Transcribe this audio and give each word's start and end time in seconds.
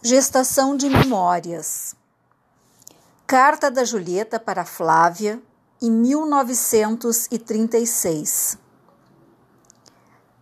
Gestação 0.00 0.76
de 0.76 0.88
Memórias. 0.88 1.96
Carta 3.26 3.68
da 3.68 3.84
Julieta 3.84 4.38
para 4.38 4.64
Flávia, 4.64 5.42
em 5.82 5.90
1936. 5.90 8.56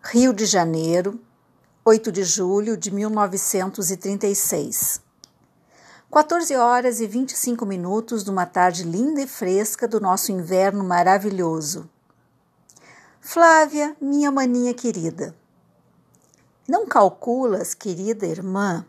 Rio 0.03 0.35
de 0.35 0.45
Janeiro, 0.45 1.19
8 1.87 2.13
de 2.13 2.22
julho 2.22 2.77
de 2.77 2.90
1936. 2.90 5.01
14 6.13 6.54
horas 6.54 7.01
e 7.01 7.07
25 7.07 7.65
minutos 7.65 8.25
de 8.25 8.31
uma 8.31 8.45
tarde 8.45 8.83
linda 8.83 9.23
e 9.23 9.27
fresca 9.27 9.88
do 9.88 9.99
nosso 9.99 10.31
inverno 10.31 10.85
maravilhoso. 10.85 11.88
Flávia, 13.23 13.97
minha 14.03 14.31
maninha 14.31 14.75
querida. 14.75 15.35
Não 16.69 16.87
calculas, 16.87 17.73
querida 17.73 18.27
irmã, 18.27 18.84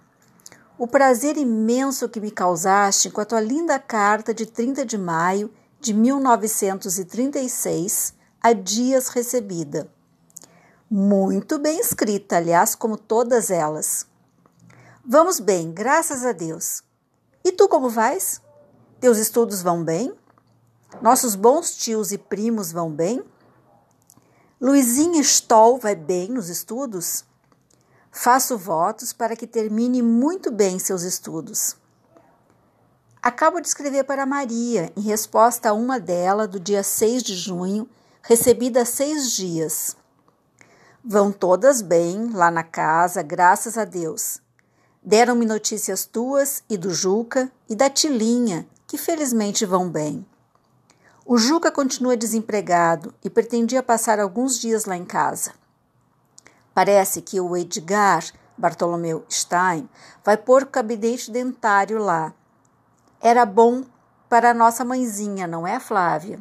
o 0.77 0.87
prazer 0.87 1.37
imenso 1.37 2.07
que 2.07 2.19
me 2.19 2.29
causaste 2.29 3.09
com 3.09 3.21
a 3.21 3.25
tua 3.25 3.39
linda 3.39 3.79
carta 3.79 4.33
de 4.33 4.45
30 4.45 4.85
de 4.85 4.97
maio 4.97 5.51
de 5.79 5.93
1936, 5.93 8.13
a 8.41 8.53
dias 8.53 9.09
recebida. 9.09 9.89
Muito 10.89 11.59
bem 11.59 11.79
escrita, 11.79 12.37
aliás, 12.37 12.75
como 12.75 12.97
todas 12.97 13.49
elas. 13.49 14.05
Vamos 15.03 15.39
bem, 15.39 15.71
graças 15.71 16.25
a 16.25 16.31
Deus. 16.31 16.83
E 17.43 17.51
tu 17.51 17.67
como 17.67 17.89
vais? 17.89 18.41
Teus 18.99 19.17
estudos 19.17 19.61
vão 19.61 19.83
bem? 19.83 20.13
Nossos 21.01 21.35
bons 21.35 21.75
tios 21.75 22.11
e 22.11 22.17
primos 22.17 22.71
vão 22.71 22.91
bem? 22.91 23.23
Luizinha 24.59 25.21
Stoll 25.21 25.77
vai 25.77 25.95
bem 25.95 26.29
nos 26.29 26.49
estudos? 26.49 27.23
Faço 28.11 28.57
votos 28.57 29.13
para 29.13 29.35
que 29.35 29.45
termine 29.45 30.01
muito 30.01 30.51
bem 30.51 30.79
seus 30.79 31.03
estudos. 31.03 31.75
Acabo 33.21 33.59
de 33.59 33.67
escrever 33.67 34.03
para 34.03 34.25
Maria, 34.25 34.91
em 34.95 35.01
resposta 35.01 35.69
a 35.69 35.73
uma 35.73 35.99
dela 35.99 36.47
do 36.47 36.59
dia 36.59 36.83
6 36.83 37.23
de 37.23 37.35
junho, 37.35 37.89
recebida 38.21 38.81
há 38.81 38.85
seis 38.85 39.31
dias. 39.31 39.95
Vão 41.03 41.31
todas 41.31 41.81
bem 41.81 42.29
lá 42.31 42.51
na 42.51 42.63
casa, 42.63 43.21
graças 43.21 43.77
a 43.77 43.85
Deus. 43.85 44.41
Deram-me 45.01 45.45
notícias 45.45 46.05
tuas 46.05 46.63
e 46.69 46.77
do 46.77 46.93
Juca 46.93 47.51
e 47.69 47.75
da 47.75 47.89
Tilinha, 47.89 48.67
que 48.85 48.97
felizmente 48.97 49.65
vão 49.65 49.89
bem. 49.89 50.25
O 51.25 51.37
Juca 51.37 51.71
continua 51.71 52.17
desempregado 52.17 53.13
e 53.23 53.29
pretendia 53.29 53.83
passar 53.83 54.19
alguns 54.19 54.59
dias 54.59 54.85
lá 54.85 54.95
em 54.95 55.05
casa. 55.05 55.53
Parece 56.77 57.23
que 57.23 57.41
o 57.41 57.57
Edgar 57.57 58.23
Bartolomeu 58.55 59.25
Stein 59.27 59.89
vai 60.23 60.37
pôr 60.37 60.63
gabinete 60.65 61.31
dentário 61.31 61.97
lá. 61.97 62.31
Era 63.19 63.47
bom 63.47 63.83
para 64.29 64.53
nossa 64.53 64.85
mãezinha, 64.85 65.47
não 65.47 65.65
é, 65.65 65.79
Flávia? 65.79 66.37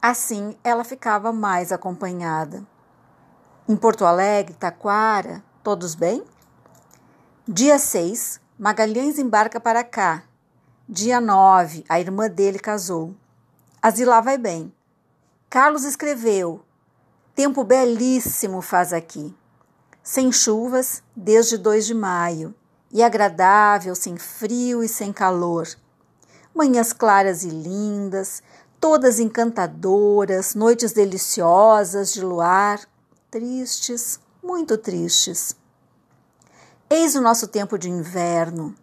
Assim 0.00 0.56
ela 0.62 0.84
ficava 0.84 1.32
mais 1.32 1.72
acompanhada. 1.72 2.64
Em 3.68 3.74
Porto 3.74 4.04
Alegre, 4.04 4.54
Taquara, 4.54 5.42
todos 5.60 5.96
bem? 5.96 6.22
Dia 7.44 7.76
6, 7.76 8.40
Magalhães 8.56 9.18
embarca 9.18 9.58
para 9.58 9.82
cá. 9.82 10.22
Dia 10.88 11.20
9, 11.20 11.84
a 11.88 11.98
irmã 11.98 12.30
dele 12.30 12.60
casou. 12.60 13.12
Azilá 13.82 14.20
vai 14.20 14.38
bem. 14.38 14.72
Carlos 15.50 15.82
escreveu: 15.82 16.64
Tempo 17.34 17.64
belíssimo 17.64 18.62
faz 18.62 18.92
aqui 18.92 19.36
sem 20.04 20.30
chuvas 20.30 21.02
desde 21.16 21.56
2 21.56 21.86
de 21.86 21.94
maio, 21.94 22.54
e 22.92 23.02
agradável, 23.02 23.94
sem 23.94 24.18
frio 24.18 24.84
e 24.84 24.88
sem 24.88 25.12
calor. 25.12 25.66
Manhãs 26.54 26.92
claras 26.92 27.42
e 27.42 27.48
lindas, 27.48 28.42
todas 28.78 29.18
encantadoras, 29.18 30.54
noites 30.54 30.92
deliciosas 30.92 32.12
de 32.12 32.20
luar, 32.20 32.86
tristes, 33.30 34.20
muito 34.42 34.76
tristes. 34.76 35.56
Eis 36.88 37.16
o 37.16 37.20
nosso 37.22 37.48
tempo 37.48 37.78
de 37.78 37.88
inverno. 37.88 38.76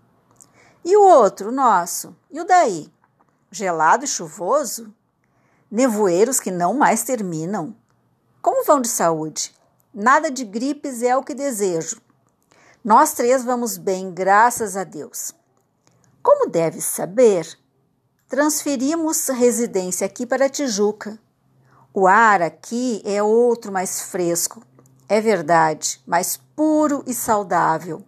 E 0.83 0.97
o 0.97 1.03
outro, 1.03 1.51
nosso? 1.51 2.15
E 2.31 2.41
o 2.41 2.45
daí? 2.45 2.91
Gelado 3.51 4.03
e 4.03 4.07
chuvoso? 4.07 4.91
Nevoeiros 5.69 6.39
que 6.39 6.49
não 6.49 6.73
mais 6.73 7.03
terminam. 7.03 7.75
Como 8.41 8.65
vão 8.65 8.81
de 8.81 8.87
saúde? 8.87 9.53
Nada 9.93 10.31
de 10.31 10.45
gripes 10.45 11.03
é 11.03 11.17
o 11.17 11.23
que 11.23 11.33
desejo. 11.33 12.01
Nós 12.81 13.11
três 13.13 13.43
vamos 13.43 13.77
bem, 13.77 14.09
graças 14.09 14.77
a 14.77 14.85
Deus. 14.85 15.33
Como 16.23 16.49
deves 16.49 16.85
saber, 16.85 17.45
transferimos 18.29 19.27
residência 19.27 20.07
aqui 20.07 20.25
para 20.25 20.47
Tijuca. 20.47 21.19
O 21.93 22.07
ar 22.07 22.41
aqui 22.41 23.01
é 23.03 23.21
outro 23.21 23.69
mais 23.69 24.03
fresco, 24.03 24.63
é 25.09 25.19
verdade, 25.19 26.01
mais 26.07 26.37
puro 26.55 27.03
e 27.05 27.13
saudável. 27.13 28.01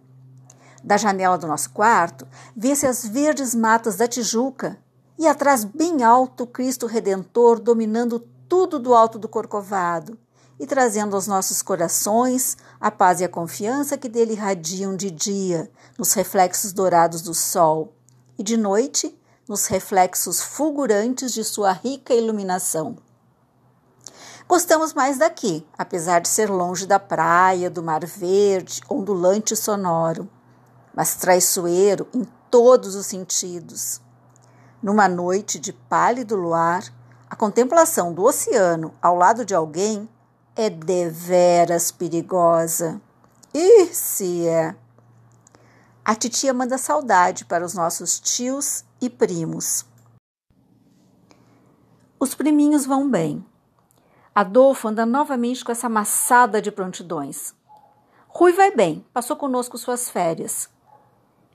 Da 0.82 0.96
janela 0.96 1.36
do 1.36 1.46
nosso 1.46 1.68
quarto, 1.68 2.26
vê-se 2.56 2.86
as 2.86 3.06
verdes 3.06 3.54
matas 3.54 3.96
da 3.96 4.08
Tijuca 4.08 4.78
e 5.18 5.26
atrás, 5.26 5.64
bem 5.64 6.02
alto, 6.02 6.46
Cristo 6.46 6.86
Redentor 6.86 7.60
dominando 7.60 8.26
tudo 8.48 8.78
do 8.78 8.94
alto 8.94 9.18
do 9.18 9.28
Corcovado 9.28 10.18
e 10.58 10.66
trazendo 10.66 11.16
aos 11.16 11.26
nossos 11.26 11.62
corações 11.62 12.56
a 12.80 12.90
paz 12.90 13.20
e 13.20 13.24
a 13.24 13.28
confiança 13.28 13.98
que 13.98 14.08
dele 14.08 14.32
irradiam 14.32 14.96
de 14.96 15.10
dia 15.10 15.70
nos 15.98 16.12
reflexos 16.12 16.72
dourados 16.72 17.22
do 17.22 17.34
sol 17.34 17.92
e 18.38 18.42
de 18.42 18.56
noite 18.56 19.16
nos 19.48 19.66
reflexos 19.66 20.40
fulgurantes 20.40 21.32
de 21.32 21.44
sua 21.44 21.72
rica 21.72 22.14
iluminação. 22.14 22.96
Gostamos 24.46 24.92
mais 24.92 25.18
daqui, 25.18 25.66
apesar 25.76 26.20
de 26.20 26.28
ser 26.28 26.50
longe 26.50 26.86
da 26.86 26.98
praia, 26.98 27.70
do 27.70 27.82
mar 27.82 28.04
verde, 28.04 28.82
ondulante 28.88 29.54
e 29.54 29.56
sonoro, 29.56 30.28
mas 30.94 31.16
traiçoeiro 31.16 32.06
em 32.12 32.26
todos 32.50 32.94
os 32.94 33.06
sentidos. 33.06 34.00
Numa 34.82 35.08
noite 35.08 35.58
de 35.58 35.72
pálido 35.72 36.36
luar, 36.36 36.84
a 37.28 37.34
contemplação 37.34 38.12
do 38.12 38.22
oceano 38.22 38.94
ao 39.00 39.16
lado 39.16 39.44
de 39.44 39.54
alguém 39.54 40.08
é 40.56 40.70
deveras 40.70 41.90
perigosa. 41.90 43.00
E 43.52 43.86
se 43.86 44.46
é? 44.46 44.74
A 46.04 46.14
titia 46.14 46.52
manda 46.52 46.78
saudade 46.78 47.44
para 47.44 47.64
os 47.64 47.74
nossos 47.74 48.20
tios 48.20 48.84
e 49.00 49.08
primos. 49.08 49.84
Os 52.20 52.34
priminhos 52.34 52.86
vão 52.86 53.10
bem. 53.10 53.44
Adolfo 54.34 54.88
anda 54.88 55.06
novamente 55.06 55.64
com 55.64 55.72
essa 55.72 55.88
massada 55.88 56.60
de 56.60 56.70
prontidões. 56.70 57.54
Rui 58.28 58.52
vai 58.52 58.74
bem, 58.74 59.04
passou 59.12 59.36
conosco 59.36 59.78
suas 59.78 60.10
férias. 60.10 60.68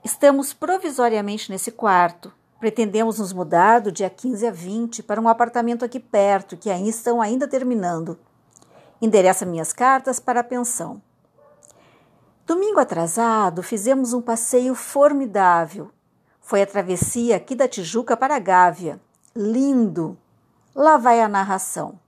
Estamos 0.03 0.53
provisoriamente 0.53 1.51
nesse 1.51 1.71
quarto. 1.71 2.31
Pretendemos 2.59 3.19
nos 3.19 3.33
mudar 3.33 3.79
do 3.79 3.91
dia 3.91 4.09
15 4.09 4.47
a 4.47 4.51
20 4.51 5.03
para 5.03 5.19
um 5.19 5.27
apartamento 5.27 5.83
aqui 5.83 5.99
perto, 5.99 6.57
que 6.57 6.69
ainda 6.69 6.89
estão 6.89 7.21
ainda 7.21 7.47
terminando. 7.47 8.17
Endereça 9.01 9.45
minhas 9.45 9.71
cartas 9.71 10.19
para 10.19 10.41
a 10.41 10.43
pensão. 10.43 11.01
Domingo 12.45 12.79
atrasado, 12.79 13.61
fizemos 13.61 14.11
um 14.11 14.21
passeio 14.21 14.75
formidável. 14.75 15.91
Foi 16.41 16.61
a 16.61 16.67
travessia 16.67 17.35
aqui 17.35 17.55
da 17.55 17.67
Tijuca 17.67 18.17
para 18.17 18.35
a 18.35 18.39
Gávea. 18.39 18.99
Lindo! 19.35 20.17
Lá 20.75 20.97
vai 20.97 21.21
a 21.21 21.29
narração. 21.29 21.99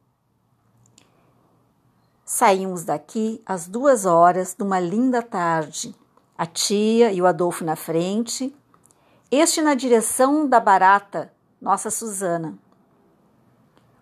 Saímos 2.25 2.83
daqui 2.83 3.41
às 3.45 3.67
duas 3.67 4.05
horas 4.05 4.55
de 4.55 4.63
uma 4.63 4.79
linda 4.79 5.21
tarde. 5.21 5.95
A 6.37 6.45
tia 6.45 7.11
e 7.11 7.21
o 7.21 7.27
Adolfo 7.27 7.63
na 7.63 7.75
frente, 7.75 8.55
este 9.29 9.61
na 9.61 9.75
direção 9.75 10.47
da 10.47 10.59
barata, 10.59 11.31
nossa 11.61 11.91
Susana. 11.91 12.57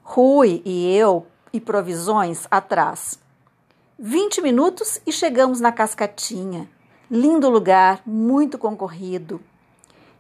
Rui 0.04 0.62
e 0.64 0.96
eu 0.96 1.28
e 1.52 1.60
provisões 1.60 2.48
atrás. 2.50 3.20
20 3.98 4.42
minutos 4.42 5.02
e 5.06 5.12
chegamos 5.12 5.60
na 5.60 5.72
Cascatinha. 5.72 6.70
Lindo 7.12 7.50
lugar, 7.50 8.02
muito 8.06 8.58
concorrido. 8.58 9.42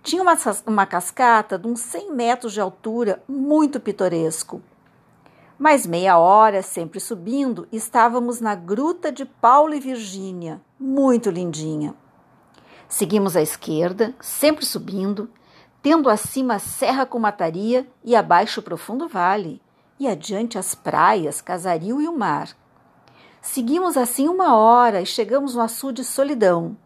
Tinha 0.03 0.21
uma, 0.21 0.35
uma 0.65 0.85
cascata 0.85 1.57
de 1.57 1.67
uns 1.67 1.79
100 1.79 2.11
metros 2.13 2.53
de 2.53 2.59
altura, 2.59 3.23
muito 3.27 3.79
pitoresco. 3.79 4.61
Mais 5.57 5.85
meia 5.85 6.17
hora, 6.17 6.61
sempre 6.61 6.99
subindo, 6.99 7.67
estávamos 7.71 8.41
na 8.41 8.55
Gruta 8.55 9.11
de 9.11 9.25
Paulo 9.25 9.73
e 9.73 9.79
Virgínia, 9.79 10.61
muito 10.79 11.29
lindinha. 11.29 11.93
Seguimos 12.87 13.35
à 13.35 13.41
esquerda, 13.41 14.15
sempre 14.19 14.65
subindo, 14.65 15.29
tendo 15.81 16.09
acima 16.09 16.55
a 16.55 16.59
Serra 16.59 17.05
com 17.05 17.19
Mataria 17.19 17.87
e 18.03 18.15
abaixo 18.15 18.59
o 18.61 18.63
profundo 18.63 19.07
vale 19.07 19.61
e 19.99 20.07
adiante 20.07 20.57
as 20.57 20.73
praias, 20.73 21.41
Casaril 21.41 22.01
e 22.01 22.07
o 22.07 22.17
mar. 22.17 22.55
Seguimos 23.41 23.97
assim 23.97 24.27
uma 24.27 24.55
hora 24.55 25.01
e 25.01 25.05
chegamos 25.05 25.55
no 25.55 25.61
açude 25.61 26.03
Solidão. 26.03 26.77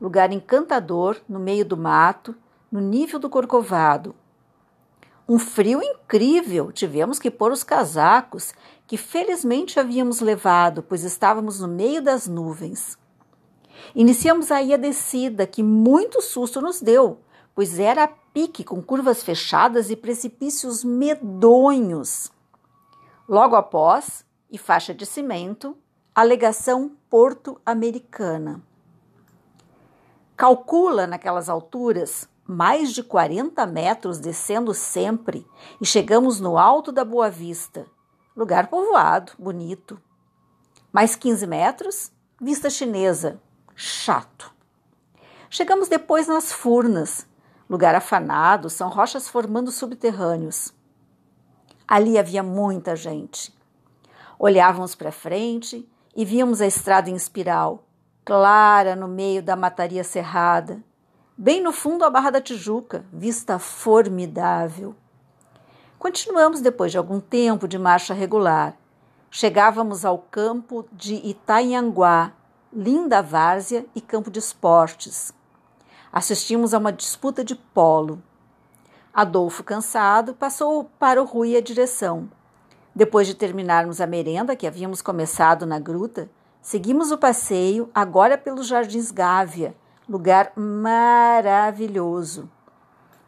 lugar 0.00 0.32
encantador 0.32 1.16
no 1.28 1.40
meio 1.40 1.64
do 1.64 1.76
mato, 1.76 2.34
no 2.70 2.80
nível 2.80 3.18
do 3.18 3.28
Corcovado. 3.28 4.14
Um 5.28 5.38
frio 5.38 5.82
incrível, 5.82 6.70
tivemos 6.70 7.18
que 7.18 7.30
pôr 7.30 7.50
os 7.50 7.64
casacos, 7.64 8.54
que 8.86 8.96
felizmente 8.96 9.78
havíamos 9.78 10.20
levado, 10.20 10.82
pois 10.82 11.04
estávamos 11.04 11.60
no 11.60 11.68
meio 11.68 12.00
das 12.00 12.26
nuvens. 12.26 12.96
Iniciamos 13.94 14.50
aí 14.50 14.72
a 14.72 14.76
descida, 14.76 15.46
que 15.46 15.62
muito 15.62 16.22
susto 16.22 16.60
nos 16.60 16.80
deu, 16.80 17.20
pois 17.54 17.78
era 17.78 18.04
a 18.04 18.08
pique 18.08 18.64
com 18.64 18.80
curvas 18.80 19.22
fechadas 19.22 19.90
e 19.90 19.96
precipícios 19.96 20.84
medonhos. 20.84 22.30
Logo 23.28 23.56
após, 23.56 24.24
e 24.50 24.56
faixa 24.56 24.94
de 24.94 25.04
cimento, 25.04 25.76
alegação 26.14 26.96
Porto 27.10 27.60
Americana. 27.66 28.62
Calcula 30.34 31.06
naquelas 31.06 31.50
alturas 31.50 32.26
mais 32.46 32.90
de 32.94 33.02
40 33.02 33.66
metros 33.66 34.18
descendo 34.18 34.72
sempre 34.72 35.46
e 35.78 35.84
chegamos 35.84 36.40
no 36.40 36.56
alto 36.56 36.90
da 36.90 37.04
Boa 37.04 37.28
Vista, 37.28 37.84
lugar 38.34 38.68
povoado, 38.68 39.32
bonito. 39.38 40.00
Mais 40.90 41.14
15 41.14 41.46
metros, 41.46 42.10
vista 42.40 42.70
chinesa, 42.70 43.38
chato. 43.74 44.50
Chegamos 45.50 45.86
depois 45.88 46.26
nas 46.26 46.50
Furnas, 46.50 47.26
lugar 47.68 47.94
afanado, 47.94 48.70
são 48.70 48.88
rochas 48.88 49.28
formando 49.28 49.70
subterrâneos. 49.70 50.72
Ali 51.88 52.18
havia 52.18 52.42
muita 52.42 52.94
gente. 52.94 53.50
Olhávamos 54.38 54.94
para 54.94 55.10
frente 55.10 55.88
e 56.14 56.22
víamos 56.22 56.60
a 56.60 56.66
estrada 56.66 57.08
em 57.08 57.16
espiral, 57.16 57.82
clara 58.26 58.94
no 58.94 59.08
meio 59.08 59.42
da 59.42 59.56
mataria 59.56 60.04
cerrada. 60.04 60.84
Bem 61.34 61.62
no 61.62 61.72
fundo 61.72 62.04
a 62.04 62.10
Barra 62.10 62.28
da 62.28 62.42
Tijuca, 62.42 63.06
vista 63.10 63.58
formidável. 63.58 64.94
Continuamos 65.98 66.60
depois 66.60 66.92
de 66.92 66.98
algum 66.98 67.20
tempo 67.20 67.66
de 67.66 67.78
marcha 67.78 68.12
regular. 68.12 68.76
Chegávamos 69.30 70.04
ao 70.04 70.18
campo 70.18 70.86
de 70.92 71.14
Itanhanguá, 71.14 72.32
linda 72.70 73.22
várzea 73.22 73.86
e 73.94 74.02
campo 74.02 74.30
de 74.30 74.38
esportes. 74.40 75.32
Assistimos 76.12 76.74
a 76.74 76.78
uma 76.78 76.92
disputa 76.92 77.42
de 77.42 77.54
polo. 77.54 78.22
Adolfo, 79.12 79.64
cansado, 79.64 80.34
passou 80.34 80.84
para 80.98 81.20
o 81.20 81.24
Rui 81.24 81.56
a 81.56 81.60
direção. 81.60 82.28
Depois 82.94 83.26
de 83.26 83.34
terminarmos 83.34 84.00
a 84.00 84.06
merenda 84.06 84.56
que 84.56 84.66
havíamos 84.66 85.00
começado 85.00 85.64
na 85.66 85.78
gruta, 85.78 86.30
seguimos 86.60 87.10
o 87.10 87.18
passeio, 87.18 87.90
agora 87.94 88.36
pelos 88.36 88.66
Jardins 88.66 89.10
Gávea, 89.10 89.74
lugar 90.08 90.52
maravilhoso. 90.56 92.50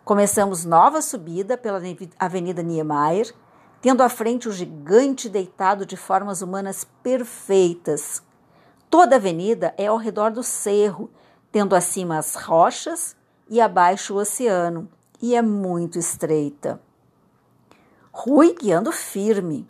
Começamos 0.05 0.65
nova 0.65 1.01
subida 1.01 1.57
pela 1.57 1.81
Avenida 2.19 2.63
Niemeyer, 2.63 3.33
tendo 3.81 4.03
à 4.03 4.09
frente 4.09 4.49
o 4.49 4.53
gigante 4.53 5.29
deitado 5.29 5.87
de 5.87 5.97
formas 5.97 6.43
humanas 6.43 6.87
perfeitas. 7.03 8.23
Toda 8.91 9.15
a 9.15 9.19
avenida 9.19 9.73
é 9.79 9.87
ao 9.87 9.97
redor 9.97 10.31
do 10.31 10.43
cerro, 10.43 11.11
tendo 11.53 11.77
acima 11.77 12.19
as 12.19 12.35
rochas 12.35 13.17
e 13.49 13.61
abaixo 13.61 14.15
o 14.15 14.19
oceano, 14.19 14.89
e 15.21 15.35
é 15.35 15.43
muito 15.43 15.99
estreita. 15.99 16.81
Rui 18.11 18.55
guiando 18.55 18.91
firme. 18.91 19.69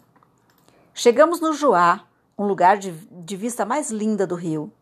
Chegamos 0.94 1.40
no 1.40 1.52
Joá, 1.52 2.04
um 2.38 2.46
lugar 2.46 2.78
de, 2.78 2.92
de 2.92 3.36
vista 3.36 3.64
mais 3.64 3.90
linda 3.90 4.26
do 4.26 4.34
rio. 4.34 4.72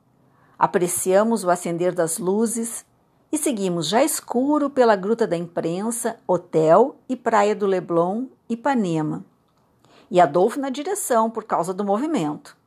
Apreciamos 0.59 1.45
o 1.45 1.51
acender 1.51 1.95
das 1.95 2.19
luzes 2.19 2.85
e 3.31 3.39
seguimos 3.39 3.89
já 3.89 4.03
escuro 4.03 4.69
pela 4.69 4.97
Gruta 4.97 5.27
da 5.27 5.37
Imprensa, 5.37 6.19
Hotel 6.27 6.97
e 7.09 7.17
Praia 7.17 7.55
do 7.55 7.67
Leblon, 7.67 8.27
Ipanema. 8.49 9.25
E 10.11 10.21
Adolfo 10.21 10.59
na 10.59 10.71
direção 10.71 11.31
por 11.31 11.45
causa 11.45 11.73
do 11.73 11.85
movimento. 11.85 12.58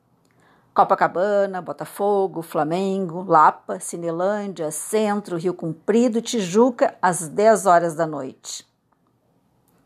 Copacabana, 0.74 1.60
Botafogo, 1.60 2.40
Flamengo, 2.40 3.24
Lapa, 3.28 3.78
Cinelândia, 3.78 4.70
Centro, 4.70 5.36
Rio 5.36 5.52
Comprido 5.52 6.18
e 6.18 6.22
Tijuca 6.22 6.96
às 7.02 7.28
10 7.28 7.66
horas 7.66 7.94
da 7.94 8.06
noite. 8.06 8.66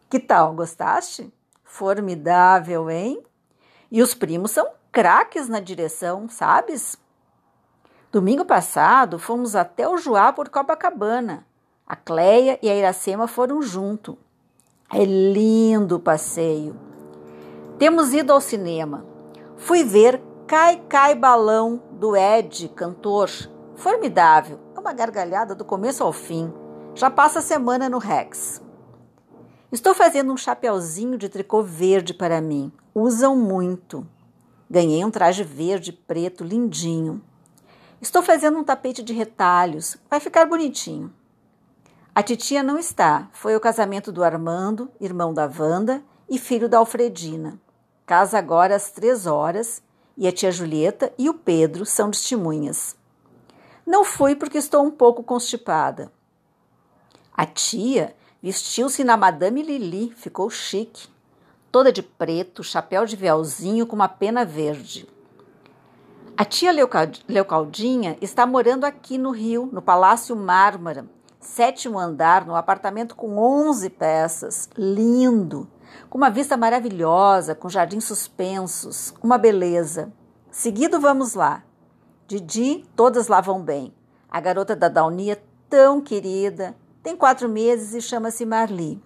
Que 0.08 0.20
tal, 0.20 0.54
gostaste? 0.54 1.32
Formidável, 1.64 2.88
hein? 2.88 3.20
E 3.90 4.00
os 4.00 4.14
primos 4.14 4.52
são 4.52 4.68
craques 4.92 5.48
na 5.48 5.58
direção, 5.58 6.28
sabes? 6.28 6.96
Domingo 8.12 8.44
passado 8.44 9.18
fomos 9.18 9.56
até 9.56 9.88
o 9.88 9.98
Juá 9.98 10.32
por 10.32 10.48
Copacabana. 10.48 11.44
A 11.84 11.96
Cleia 11.96 12.58
e 12.62 12.70
a 12.70 12.74
Iracema 12.76 13.26
foram 13.26 13.60
junto. 13.60 14.16
É 14.88 15.04
lindo 15.04 15.96
o 15.96 16.00
passeio. 16.00 16.76
Temos 17.76 18.14
ido 18.14 18.32
ao 18.32 18.40
cinema. 18.40 19.04
Fui 19.56 19.82
ver 19.82 20.20
Cai 20.46 20.76
Cai 20.88 21.12
Balão, 21.16 21.82
do 21.90 22.16
Ed, 22.16 22.68
cantor. 22.68 23.28
Formidável. 23.74 24.60
É 24.76 24.78
uma 24.78 24.92
gargalhada 24.92 25.56
do 25.56 25.64
começo 25.64 26.04
ao 26.04 26.12
fim. 26.12 26.52
Já 26.94 27.10
passa 27.10 27.40
a 27.40 27.42
semana 27.42 27.88
no 27.88 27.98
Rex. 27.98 28.62
Estou 29.72 29.92
fazendo 29.92 30.32
um 30.32 30.36
chapeuzinho 30.36 31.18
de 31.18 31.28
tricô 31.28 31.64
verde 31.64 32.14
para 32.14 32.40
mim. 32.40 32.70
Usam 32.94 33.34
muito. 33.34 34.06
Ganhei 34.70 35.04
um 35.04 35.10
traje 35.10 35.42
verde 35.42 35.92
preto 35.92 36.44
lindinho. 36.44 37.20
Estou 38.00 38.22
fazendo 38.22 38.56
um 38.56 38.62
tapete 38.62 39.02
de 39.02 39.12
retalhos. 39.12 39.96
Vai 40.08 40.20
ficar 40.20 40.46
bonitinho. 40.46 41.12
A 42.14 42.22
titia 42.22 42.62
não 42.62 42.78
está. 42.78 43.28
Foi 43.32 43.56
o 43.56 43.60
casamento 43.60 44.12
do 44.12 44.22
Armando, 44.22 44.88
irmão 45.00 45.34
da 45.34 45.50
Wanda, 45.58 46.04
e 46.30 46.38
filho 46.38 46.68
da 46.68 46.78
Alfredina. 46.78 47.60
Casa 48.06 48.38
agora 48.38 48.76
às 48.76 48.92
três 48.92 49.26
horas 49.26 49.82
e 50.16 50.26
a 50.26 50.32
tia 50.32 50.50
Julieta 50.50 51.12
e 51.18 51.28
o 51.28 51.34
Pedro 51.34 51.84
são 51.84 52.10
testemunhas. 52.10 52.96
Não 53.86 54.04
fui 54.04 54.34
porque 54.34 54.58
estou 54.58 54.84
um 54.84 54.90
pouco 54.90 55.22
constipada. 55.22 56.10
A 57.36 57.44
tia 57.44 58.14
vestiu-se 58.42 59.04
na 59.04 59.16
Madame 59.16 59.62
Lili, 59.62 60.12
ficou 60.16 60.48
chique. 60.48 61.08
Toda 61.70 61.92
de 61.92 62.02
preto, 62.02 62.64
chapéu 62.64 63.04
de 63.04 63.14
véuzinho 63.14 63.86
com 63.86 63.94
uma 63.94 64.08
pena 64.08 64.44
verde. 64.44 65.06
A 66.36 66.44
tia 66.44 66.70
Leocaldinha 67.28 68.18
está 68.20 68.46
morando 68.46 68.84
aqui 68.84 69.18
no 69.18 69.30
Rio, 69.30 69.68
no 69.72 69.80
Palácio 69.80 70.36
Mármara, 70.36 71.06
sétimo 71.40 71.98
andar, 71.98 72.46
no 72.46 72.54
apartamento 72.54 73.14
com 73.14 73.38
11 73.38 73.90
peças. 73.90 74.68
Lindo! 74.76 75.68
Com 76.08 76.18
uma 76.18 76.30
vista 76.30 76.56
maravilhosa, 76.56 77.54
com 77.54 77.68
jardins 77.68 78.04
suspensos, 78.04 79.14
uma 79.22 79.38
beleza. 79.38 80.12
Seguido, 80.50 81.00
vamos 81.00 81.34
lá. 81.34 81.62
Didi, 82.26 82.84
todas 82.96 83.28
lá 83.28 83.40
vão 83.40 83.62
bem. 83.62 83.94
A 84.28 84.40
garota 84.40 84.74
da 84.74 84.88
Daunia, 84.88 85.40
tão 85.68 86.00
querida, 86.00 86.74
tem 87.02 87.16
quatro 87.16 87.48
meses 87.48 87.94
e 87.94 88.00
chama-se 88.00 88.44
Marli. 88.44 89.02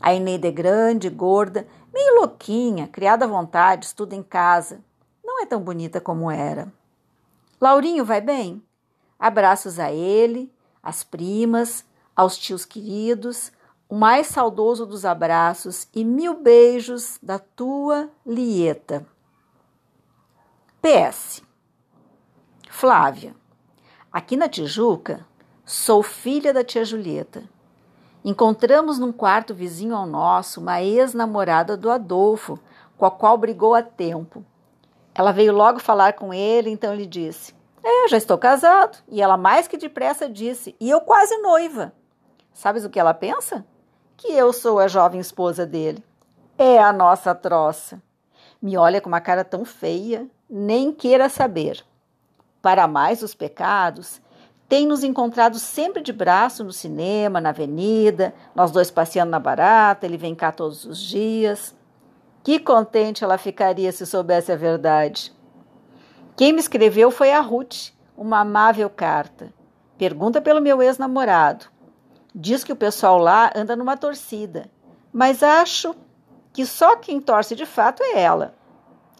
A 0.00 0.14
Eneida 0.14 0.48
é 0.48 0.50
grande, 0.52 1.08
gorda, 1.08 1.66
meio 1.92 2.20
louquinha, 2.20 2.88
criada 2.88 3.24
à 3.24 3.28
vontade, 3.28 3.86
estuda 3.86 4.14
em 4.14 4.22
casa. 4.22 4.80
Não 5.24 5.42
é 5.42 5.46
tão 5.46 5.60
bonita 5.60 6.00
como 6.00 6.30
era. 6.30 6.72
Laurinho 7.60 8.04
vai 8.04 8.20
bem? 8.20 8.62
Abraços 9.18 9.78
a 9.78 9.92
ele, 9.92 10.52
às 10.82 11.04
primas, 11.04 11.84
aos 12.14 12.36
tios 12.36 12.64
queridos, 12.64 13.52
o 13.92 13.94
mais 13.94 14.28
saudoso 14.28 14.86
dos 14.86 15.04
abraços 15.04 15.86
e 15.94 16.02
mil 16.02 16.40
beijos 16.40 17.18
da 17.22 17.38
tua 17.38 18.08
Lieta. 18.24 19.04
PS. 20.80 21.42
Flávia. 22.70 23.36
Aqui 24.10 24.34
na 24.34 24.48
Tijuca, 24.48 25.26
sou 25.62 26.02
filha 26.02 26.54
da 26.54 26.64
tia 26.64 26.86
Julieta. 26.86 27.42
Encontramos 28.24 28.98
num 28.98 29.12
quarto 29.12 29.54
vizinho 29.54 29.94
ao 29.94 30.06
nosso 30.06 30.62
uma 30.62 30.80
ex-namorada 30.80 31.76
do 31.76 31.90
Adolfo, 31.90 32.58
com 32.96 33.04
a 33.04 33.10
qual 33.10 33.36
brigou 33.36 33.74
há 33.74 33.82
tempo. 33.82 34.42
Ela 35.14 35.32
veio 35.32 35.52
logo 35.52 35.78
falar 35.78 36.14
com 36.14 36.32
ele, 36.32 36.70
então 36.70 36.94
ele 36.94 37.04
disse: 37.04 37.54
É, 37.84 38.08
já 38.08 38.16
estou 38.16 38.38
casado. 38.38 38.96
E 39.06 39.20
ela 39.20 39.36
mais 39.36 39.68
que 39.68 39.76
depressa 39.76 40.30
disse: 40.30 40.74
E 40.80 40.88
eu 40.88 41.02
quase 41.02 41.36
noiva. 41.42 41.92
Sabes 42.54 42.86
o 42.86 42.90
que 42.90 42.98
ela 42.98 43.12
pensa? 43.12 43.66
Que 44.22 44.32
eu 44.32 44.52
sou 44.52 44.78
a 44.78 44.86
jovem 44.86 45.20
esposa 45.20 45.66
dele. 45.66 46.02
É 46.56 46.78
a 46.78 46.92
nossa 46.92 47.34
troça. 47.34 48.00
Me 48.62 48.76
olha 48.76 49.00
com 49.00 49.08
uma 49.08 49.20
cara 49.20 49.42
tão 49.42 49.64
feia, 49.64 50.28
nem 50.48 50.92
queira 50.92 51.28
saber. 51.28 51.84
Para 52.62 52.86
mais 52.86 53.20
os 53.20 53.34
pecados, 53.34 54.22
tem 54.68 54.86
nos 54.86 55.02
encontrado 55.02 55.58
sempre 55.58 56.00
de 56.00 56.12
braço 56.12 56.62
no 56.62 56.72
cinema, 56.72 57.40
na 57.40 57.48
avenida, 57.48 58.32
nós 58.54 58.70
dois 58.70 58.92
passeando 58.92 59.32
na 59.32 59.40
barata, 59.40 60.06
ele 60.06 60.16
vem 60.16 60.36
cá 60.36 60.52
todos 60.52 60.84
os 60.84 61.00
dias. 61.00 61.74
Que 62.44 62.60
contente 62.60 63.24
ela 63.24 63.36
ficaria 63.36 63.90
se 63.90 64.06
soubesse 64.06 64.52
a 64.52 64.56
verdade. 64.56 65.34
Quem 66.36 66.52
me 66.52 66.60
escreveu 66.60 67.10
foi 67.10 67.32
a 67.32 67.40
Ruth, 67.40 67.90
uma 68.16 68.38
amável 68.38 68.88
carta. 68.88 69.52
Pergunta 69.98 70.40
pelo 70.40 70.60
meu 70.60 70.80
ex-namorado. 70.80 71.71
Diz 72.34 72.64
que 72.64 72.72
o 72.72 72.76
pessoal 72.76 73.18
lá 73.18 73.52
anda 73.54 73.76
numa 73.76 73.96
torcida, 73.96 74.70
mas 75.12 75.42
acho 75.42 75.94
que 76.52 76.64
só 76.64 76.96
quem 76.96 77.20
torce 77.20 77.54
de 77.54 77.66
fato 77.66 78.02
é 78.02 78.20
ela. 78.20 78.54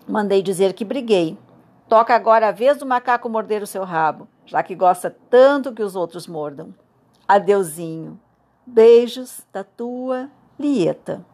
Mandei 0.08 0.42
dizer 0.42 0.72
que 0.72 0.84
briguei. 0.84 1.36
Toca 1.88 2.14
agora 2.14 2.48
a 2.48 2.52
vez 2.52 2.78
do 2.78 2.86
macaco 2.86 3.28
morder 3.28 3.62
o 3.62 3.66
seu 3.66 3.84
rabo, 3.84 4.26
já 4.46 4.62
que 4.62 4.74
gosta 4.74 5.14
tanto 5.28 5.72
que 5.72 5.82
os 5.82 5.94
outros 5.94 6.26
mordam. 6.26 6.74
Adeuzinho. 7.28 8.18
Beijos 8.66 9.42
da 9.52 9.62
tua 9.62 10.30
Lieta. 10.58 11.24